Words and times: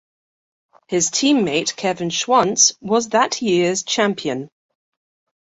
His 0.87 1.11
team-mate 1.11 1.75
Kevin 1.75 2.09
Schwantz 2.09 2.73
was 2.81 3.09
that 3.09 3.39
year's 3.43 3.83
champion. 3.83 4.49